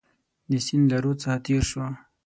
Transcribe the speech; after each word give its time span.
د 0.49 0.51
سیند 0.65 0.85
له 0.91 0.97
رود 1.03 1.17
څخه 1.23 1.37
تېر 1.45 1.63
شو. 1.69 1.83